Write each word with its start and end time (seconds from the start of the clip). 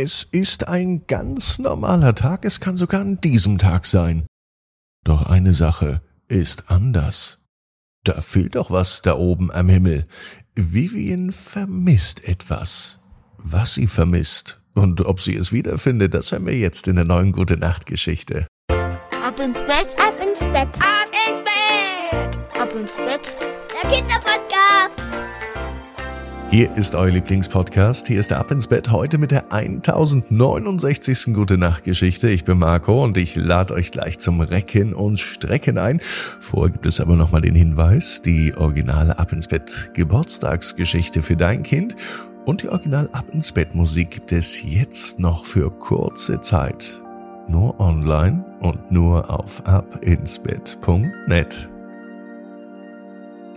Es 0.00 0.22
ist 0.22 0.68
ein 0.68 1.08
ganz 1.08 1.58
normaler 1.58 2.14
Tag, 2.14 2.44
es 2.44 2.60
kann 2.60 2.76
sogar 2.76 3.00
an 3.00 3.20
diesem 3.20 3.58
Tag 3.58 3.84
sein. 3.84 4.28
Doch 5.02 5.28
eine 5.28 5.54
Sache 5.54 6.02
ist 6.28 6.70
anders. 6.70 7.38
Da 8.04 8.20
fehlt 8.20 8.54
doch 8.54 8.70
was 8.70 9.02
da 9.02 9.16
oben 9.16 9.50
am 9.50 9.68
Himmel. 9.68 10.06
Vivian 10.54 11.32
vermisst 11.32 12.28
etwas. 12.28 13.00
Was 13.38 13.74
sie 13.74 13.88
vermisst 13.88 14.60
und 14.76 15.00
ob 15.00 15.20
sie 15.20 15.34
es 15.34 15.50
wiederfindet, 15.50 16.14
das 16.14 16.30
hören 16.30 16.46
wir 16.46 16.56
jetzt 16.56 16.86
in 16.86 16.94
der 16.94 17.04
neuen 17.04 17.32
Gute 17.32 17.56
Nacht 17.56 17.84
Geschichte. 17.84 18.46
Ab 18.70 19.40
ins 19.40 19.58
Bett, 19.62 19.96
ab 19.98 20.14
ins 20.22 20.38
Bett, 20.44 20.68
ab 20.78 21.10
ins 21.28 21.42
Bett, 21.42 22.38
ab 22.56 22.72
ins 22.72 22.94
Bett. 22.94 23.36
Der 23.82 23.90
Kinderpodcast. 23.90 24.97
Hier 26.50 26.74
ist 26.76 26.94
euer 26.94 27.10
Lieblingspodcast. 27.10 28.08
Hier 28.08 28.18
ist 28.18 28.30
der 28.30 28.38
Ab 28.38 28.50
ins 28.50 28.68
Bett 28.68 28.90
heute 28.90 29.18
mit 29.18 29.32
der 29.32 29.52
1069. 29.52 31.34
Gute 31.34 31.58
Nacht 31.58 31.84
Geschichte. 31.84 32.30
Ich 32.30 32.46
bin 32.46 32.58
Marco 32.58 33.04
und 33.04 33.18
ich 33.18 33.36
lade 33.36 33.74
euch 33.74 33.90
gleich 33.90 34.18
zum 34.18 34.40
Recken 34.40 34.94
und 34.94 35.18
Strecken 35.18 35.76
ein. 35.76 36.00
Vorher 36.00 36.70
gibt 36.70 36.86
es 36.86 37.02
aber 37.02 37.16
nochmal 37.16 37.42
den 37.42 37.54
Hinweis, 37.54 38.22
die 38.22 38.54
originale 38.56 39.18
Ab 39.18 39.32
ins 39.32 39.48
Bett 39.48 39.90
Geburtstagsgeschichte 39.92 41.20
für 41.20 41.36
dein 41.36 41.62
Kind 41.62 41.96
und 42.46 42.62
die 42.62 42.70
original 42.70 43.10
Ab 43.12 43.26
ins 43.34 43.52
Bett 43.52 43.74
Musik 43.74 44.12
gibt 44.12 44.32
es 44.32 44.62
jetzt 44.62 45.18
noch 45.18 45.44
für 45.44 45.70
kurze 45.70 46.40
Zeit. 46.40 47.02
Nur 47.46 47.78
online 47.78 48.42
und 48.60 48.90
nur 48.90 49.28
auf 49.28 49.66
abinsbett.net. 49.66 51.68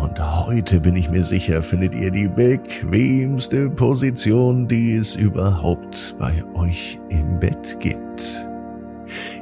und 0.00 0.46
heute 0.46 0.80
bin 0.80 0.96
ich 0.96 1.10
mir 1.10 1.24
sicher, 1.24 1.60
findet 1.62 1.94
ihr 1.94 2.10
die 2.10 2.28
bequemste 2.28 3.68
Position, 3.70 4.66
die 4.66 4.94
es 4.94 5.14
überhaupt 5.14 6.16
bei 6.18 6.32
euch 6.54 6.98
im 7.10 7.38
Bett 7.38 7.78
gibt. 7.80 8.48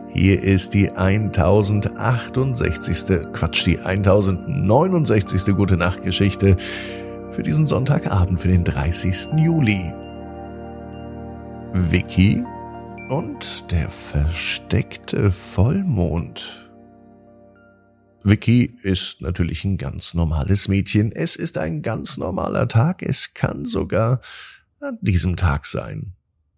Hier 0.08 0.42
ist 0.42 0.74
die 0.74 0.90
1068. 0.90 3.32
Quatsch, 3.32 3.64
die 3.66 3.78
1069. 3.78 5.54
Gute 5.54 5.76
Nacht 5.76 6.02
Geschichte 6.02 6.56
für 7.30 7.42
diesen 7.42 7.66
Sonntagabend, 7.66 8.40
für 8.40 8.48
den 8.48 8.64
30. 8.64 9.28
Juli. 9.36 9.92
Vicky 11.72 12.44
und 13.08 13.70
der 13.70 13.88
versteckte 13.88 15.30
Vollmond. 15.30 16.67
Vicky 18.22 18.74
ist 18.82 19.20
natürlich 19.20 19.64
ein 19.64 19.78
ganz 19.78 20.14
normales 20.14 20.68
Mädchen. 20.68 21.12
Es 21.12 21.36
ist 21.36 21.56
ein 21.58 21.82
ganz 21.82 22.16
normaler 22.16 22.68
Tag. 22.68 23.02
Es 23.02 23.34
kann 23.34 23.64
sogar 23.64 24.20
an 24.80 24.98
diesem 25.00 25.36
Tag 25.36 25.66
sein. 25.66 26.14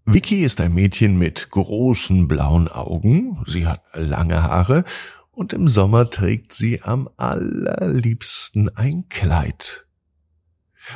Vicky 0.07 0.43
ist 0.43 0.61
ein 0.61 0.75
Mädchen 0.75 1.19
mit 1.19 1.51
großen 1.51 2.27
blauen 2.27 2.69
Augen. 2.69 3.45
Sie 3.47 3.67
hat 3.67 3.83
lange 3.95 4.43
Haare 4.43 4.85
und 5.31 5.53
im 5.53 5.69
Sommer 5.69 6.11
trägt 6.11 6.53
sie 6.53 6.83
am 6.83 7.09
allerliebsten 7.17 8.75
ein 8.77 9.09
Kleid. 9.09 9.87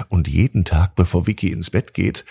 Und 0.08 0.28
jeden 0.28 0.64
Tag, 0.64 0.96
bevor 0.96 1.26
Vicky 1.26 1.50
ins 1.50 1.70
Bett 1.70 1.94
geht, 1.94 2.24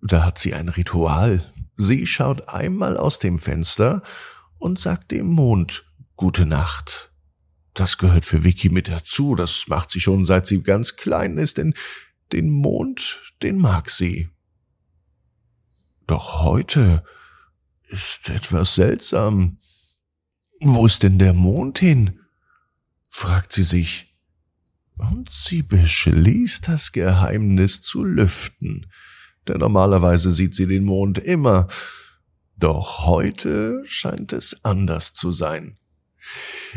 da 0.00 0.24
hat 0.24 0.38
sie 0.38 0.54
ein 0.54 0.68
Ritual. 0.68 1.52
Sie 1.74 2.06
schaut 2.06 2.48
einmal 2.48 2.96
aus 2.96 3.18
dem 3.18 3.38
Fenster 3.38 4.02
und 4.58 4.78
sagt 4.78 5.10
dem 5.10 5.26
Mond 5.26 5.84
Gute 6.16 6.46
Nacht. 6.46 7.12
Das 7.76 7.98
gehört 7.98 8.24
für 8.24 8.42
Vicky 8.42 8.70
mit 8.70 8.88
dazu. 8.88 9.34
Das 9.34 9.66
macht 9.68 9.90
sie 9.90 10.00
schon 10.00 10.24
seit 10.24 10.46
sie 10.46 10.62
ganz 10.62 10.96
klein 10.96 11.36
ist, 11.36 11.58
denn 11.58 11.74
den 12.32 12.50
Mond, 12.50 13.34
den 13.42 13.58
mag 13.58 13.90
sie. 13.90 14.30
Doch 16.06 16.42
heute 16.42 17.04
ist 17.84 18.30
etwas 18.30 18.74
seltsam. 18.76 19.58
Wo 20.60 20.86
ist 20.86 21.02
denn 21.02 21.18
der 21.18 21.34
Mond 21.34 21.78
hin? 21.78 22.20
fragt 23.08 23.52
sie 23.52 23.62
sich. 23.62 24.16
Und 24.96 25.30
sie 25.30 25.62
beschließt, 25.62 26.68
das 26.68 26.92
Geheimnis 26.92 27.82
zu 27.82 28.02
lüften, 28.02 28.90
denn 29.46 29.58
normalerweise 29.58 30.32
sieht 30.32 30.54
sie 30.54 30.66
den 30.66 30.84
Mond 30.84 31.18
immer. 31.18 31.68
Doch 32.56 33.04
heute 33.04 33.82
scheint 33.84 34.32
es 34.32 34.64
anders 34.64 35.12
zu 35.12 35.32
sein. 35.32 35.78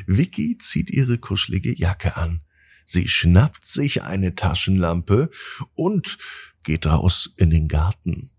Vicky 0.07 0.57
zieht 0.57 0.89
ihre 0.89 1.17
kuschelige 1.17 1.77
Jacke 1.77 2.17
an. 2.17 2.41
Sie 2.85 3.07
schnappt 3.07 3.67
sich 3.67 4.03
eine 4.03 4.35
Taschenlampe 4.35 5.29
und 5.75 6.17
geht 6.63 6.85
raus 6.85 7.29
in 7.37 7.49
den 7.49 7.67
Garten. 7.67 8.31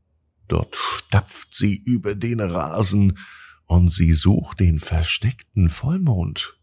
Dort 0.48 0.76
stapft 0.76 1.54
sie 1.54 1.76
über 1.76 2.16
den 2.16 2.40
Rasen 2.40 3.16
und 3.66 3.92
sie 3.92 4.12
sucht 4.12 4.58
den 4.58 4.80
versteckten 4.80 5.68
Vollmond. 5.68 6.56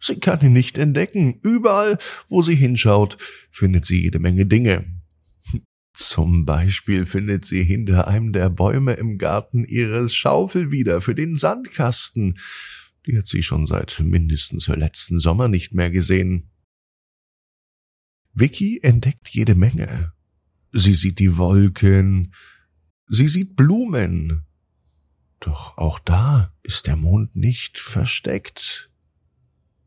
Sie 0.00 0.18
kann 0.18 0.40
ihn 0.40 0.52
nicht 0.52 0.78
entdecken. 0.78 1.38
Überall, 1.42 1.98
wo 2.28 2.42
sie 2.42 2.56
hinschaut, 2.56 3.18
findet 3.50 3.86
sie 3.86 4.02
jede 4.02 4.18
Menge 4.18 4.46
Dinge. 4.46 5.00
Zum 5.92 6.46
Beispiel 6.46 7.04
findet 7.04 7.44
sie 7.44 7.62
hinter 7.62 8.08
einem 8.08 8.32
der 8.32 8.48
Bäume 8.48 8.94
im 8.94 9.18
Garten 9.18 9.64
ihres 9.64 10.14
Schaufel 10.14 10.72
wieder 10.72 11.00
für 11.00 11.14
den 11.14 11.36
Sandkasten. 11.36 12.38
Die 13.06 13.16
hat 13.16 13.26
sie 13.26 13.42
schon 13.42 13.66
seit 13.66 14.00
mindestens 14.00 14.68
letzten 14.68 15.20
Sommer 15.20 15.48
nicht 15.48 15.74
mehr 15.74 15.90
gesehen. 15.90 16.50
Vicky 18.32 18.80
entdeckt 18.82 19.28
jede 19.28 19.54
Menge. 19.54 20.12
Sie 20.72 20.94
sieht 20.94 21.18
die 21.18 21.36
Wolken, 21.36 22.34
sie 23.06 23.28
sieht 23.28 23.56
Blumen. 23.56 24.46
Doch 25.40 25.78
auch 25.78 25.98
da 25.98 26.54
ist 26.62 26.86
der 26.86 26.96
Mond 26.96 27.34
nicht 27.34 27.78
versteckt. 27.78 28.90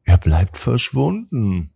Er 0.03 0.18
bleibt 0.18 0.57
verschwunden. 0.57 1.69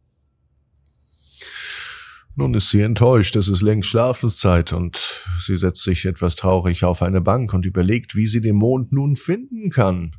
Nun 2.36 2.54
ist 2.54 2.70
sie 2.70 2.82
enttäuscht, 2.82 3.36
es 3.36 3.48
ist 3.48 3.62
längst 3.62 3.90
Schlafenszeit 3.90 4.74
und 4.74 5.26
sie 5.40 5.58
setzt 5.58 5.84
sich 5.84 6.06
etwas 6.06 6.36
traurig 6.36 6.84
auf 6.84 7.02
eine 7.02 7.22
Bank 7.22 7.54
und 7.54 7.66
überlegt, 7.66 8.16
wie 8.16 8.28
sie 8.28 8.42
den 8.42 8.58
Mond 8.58 8.92
nun 8.92 9.16
finden 9.16 9.70
kann. 9.70 10.16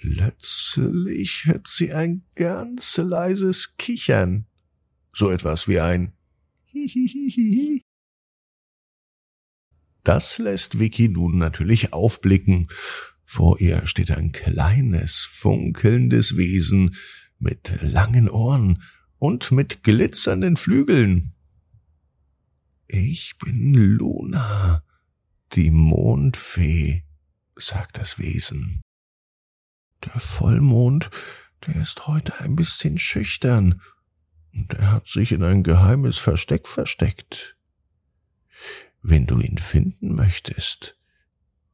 Plötzlich 0.00 1.44
hört 1.44 1.68
sie 1.68 1.92
ein 1.92 2.24
ganz 2.34 2.96
leises 2.96 3.76
Kichern. 3.76 4.46
So 5.12 5.30
etwas 5.30 5.68
wie 5.68 5.78
ein 5.78 6.14
Hihihihi. 6.64 7.82
Das 10.02 10.38
lässt 10.38 10.78
Vicky 10.78 11.10
nun 11.10 11.36
natürlich 11.36 11.92
aufblicken. 11.92 12.68
Vor 13.24 13.60
ihr 13.60 13.86
steht 13.86 14.10
ein 14.10 14.32
kleines, 14.32 15.18
funkelndes 15.18 16.38
Wesen 16.38 16.96
mit 17.38 17.78
langen 17.82 18.30
Ohren 18.30 18.82
und 19.18 19.52
mit 19.52 19.82
glitzernden 19.82 20.56
Flügeln. 20.56 21.34
Ich 22.88 23.36
bin 23.36 23.74
Luna, 23.74 24.82
die 25.52 25.70
Mondfee, 25.70 27.04
sagt 27.54 27.98
das 27.98 28.18
Wesen. 28.18 28.80
Der 30.04 30.18
Vollmond, 30.18 31.10
der 31.66 31.76
ist 31.76 32.06
heute 32.06 32.38
ein 32.40 32.56
bisschen 32.56 32.98
schüchtern, 32.98 33.80
und 34.52 34.74
er 34.74 34.92
hat 34.92 35.08
sich 35.08 35.32
in 35.32 35.44
ein 35.44 35.62
geheimes 35.62 36.18
Versteck 36.18 36.66
versteckt. 36.66 37.56
Wenn 39.02 39.26
du 39.26 39.38
ihn 39.40 39.58
finden 39.58 40.14
möchtest, 40.14 40.96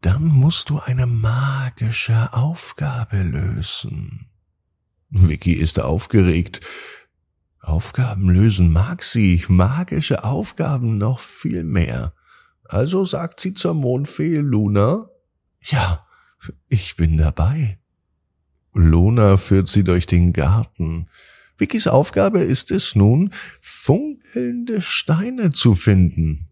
dann 0.00 0.26
musst 0.26 0.70
du 0.70 0.78
eine 0.78 1.06
magische 1.06 2.32
Aufgabe 2.32 3.22
lösen. 3.22 4.28
Vicky 5.08 5.52
ist 5.52 5.80
aufgeregt. 5.80 6.60
Aufgaben 7.60 8.30
lösen 8.30 8.72
mag 8.72 9.02
sie, 9.02 9.44
magische 9.48 10.22
Aufgaben 10.22 10.98
noch 10.98 11.18
viel 11.18 11.64
mehr. 11.64 12.12
Also 12.64 13.04
sagt 13.04 13.40
sie 13.40 13.54
zur 13.54 13.74
Mondfee 13.74 14.38
Luna, 14.38 15.08
ja, 15.62 16.06
ich 16.68 16.96
bin 16.96 17.16
dabei. 17.16 17.80
Lona 18.76 19.36
führt 19.36 19.68
sie 19.68 19.84
durch 19.84 20.06
den 20.06 20.32
Garten. 20.32 21.08
Vickys 21.58 21.86
Aufgabe 21.86 22.40
ist 22.40 22.70
es 22.70 22.94
nun, 22.94 23.30
funkelnde 23.60 24.82
Steine 24.82 25.50
zu 25.50 25.74
finden. 25.74 26.48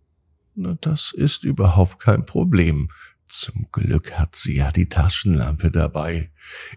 Na, 0.54 0.76
das 0.80 1.12
ist 1.12 1.44
überhaupt 1.44 1.98
kein 1.98 2.24
Problem. 2.24 2.90
Zum 3.28 3.66
Glück 3.72 4.12
hat 4.12 4.36
sie 4.36 4.56
ja 4.56 4.70
die 4.70 4.88
Taschenlampe 4.88 5.70
dabei. 5.70 6.30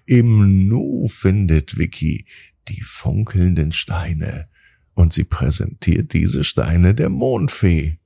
Im 0.05 0.67
Nu 0.67 1.07
findet 1.07 1.77
Vicky 1.77 2.25
die 2.67 2.81
funkelnden 2.81 3.71
Steine 3.71 4.49
und 4.94 5.13
sie 5.13 5.23
präsentiert 5.23 6.13
diese 6.13 6.44
Steine 6.44 6.95
der 6.95 7.09
Mondfee. 7.09 7.99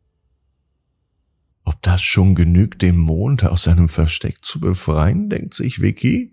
Ob 1.63 1.81
das 1.81 2.01
schon 2.01 2.35
genügt, 2.35 2.81
den 2.81 2.97
Mond 2.97 3.43
aus 3.45 3.63
seinem 3.63 3.87
Versteck 3.87 4.43
zu 4.43 4.59
befreien, 4.59 5.29
denkt 5.29 5.53
sich 5.53 5.81
Vicky. 5.81 6.30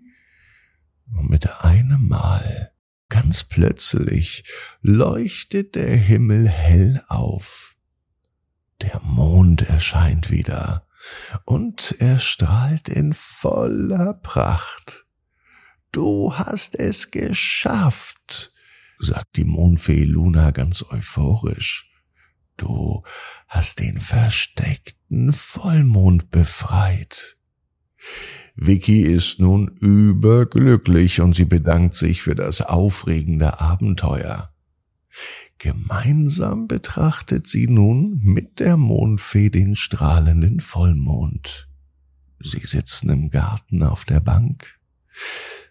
Und 1.15 1.29
mit 1.29 1.63
einem 1.63 2.07
Mal, 2.07 2.71
ganz 3.09 3.43
plötzlich, 3.43 4.43
leuchtet 4.81 5.75
der 5.75 5.95
Himmel 5.95 6.47
hell 6.47 7.03
auf. 7.07 7.75
Der 8.81 9.01
Mond 9.03 9.63
erscheint 9.63 10.31
wieder 10.31 10.87
und 11.45 11.95
er 11.99 12.19
strahlt 12.19 12.89
in 12.89 13.13
voller 13.13 14.13
Pracht. 14.13 15.05
Du 15.91 16.33
hast 16.35 16.75
es 16.75 17.11
geschafft, 17.11 18.53
sagt 18.99 19.37
die 19.37 19.43
Mondfee 19.43 20.03
Luna 20.03 20.51
ganz 20.51 20.83
euphorisch. 20.83 21.91
Du 22.57 23.03
hast 23.47 23.79
den 23.79 23.99
versteckten 23.99 25.31
Vollmond 25.31 26.29
befreit. 26.29 27.37
Vicky 28.61 29.03
ist 29.03 29.39
nun 29.39 29.69
überglücklich 29.69 31.21
und 31.21 31.33
sie 31.33 31.45
bedankt 31.45 31.95
sich 31.95 32.21
für 32.21 32.35
das 32.35 32.59
aufregende 32.59 33.61
Abenteuer. 33.61 34.53
Gemeinsam 35.59 36.67
betrachtet 36.67 37.47
sie 37.47 37.67
nun 37.67 38.19
mit 38.21 38.59
der 38.59 38.75
Mondfee 38.75 39.49
den 39.49 39.77
strahlenden 39.77 40.59
Vollmond. 40.59 41.69
Sie 42.39 42.59
sitzen 42.59 43.09
im 43.09 43.29
Garten 43.29 43.81
auf 43.81 44.03
der 44.03 44.19
Bank. 44.19 44.79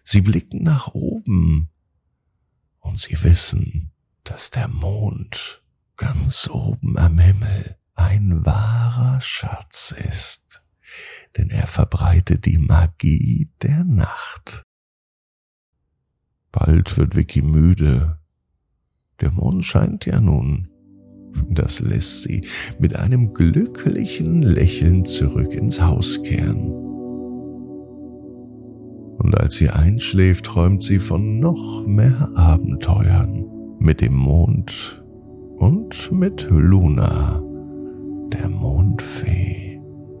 Sie 0.03 0.21
blicken 0.21 0.63
nach 0.63 0.87
oben 0.87 1.69
und 2.79 2.97
sie 2.97 3.21
wissen, 3.23 3.91
dass 4.23 4.49
der 4.49 4.67
Mond 4.67 5.63
ganz 5.95 6.49
oben 6.49 6.97
am 6.97 7.19
Himmel 7.19 7.77
ein 7.93 8.43
wahrer 8.45 9.21
Schatz 9.21 9.91
ist, 9.91 10.48
denn 11.37 11.49
er 11.49 11.67
verbreitet 11.67 12.45
die 12.45 12.57
Magie 12.57 13.49
der 13.61 13.83
Nacht. 13.83 14.63
Bald 16.51 16.97
wird 16.97 17.15
Vicky 17.15 17.41
müde 17.41 18.19
der 19.21 19.31
Mond 19.31 19.65
scheint 19.65 20.05
ja 20.05 20.21
nun. 20.21 20.69
Das 21.49 21.79
lässt 21.79 22.23
sie 22.23 22.45
mit 22.79 22.95
einem 22.95 23.33
glücklichen 23.33 24.41
Lächeln 24.41 25.05
zurück 25.05 25.53
ins 25.53 25.81
Haus 25.81 26.23
kehren. 26.23 26.71
Und 29.17 29.37
als 29.37 29.55
sie 29.55 29.69
einschläft, 29.69 30.45
träumt 30.45 30.83
sie 30.83 30.99
von 30.99 31.39
noch 31.39 31.85
mehr 31.85 32.29
Abenteuern 32.35 33.45
mit 33.79 34.01
dem 34.01 34.15
Mond 34.15 35.03
und 35.57 36.11
mit 36.11 36.47
Luna, 36.49 37.43
der 38.31 38.47
Mondfee. 38.47 39.68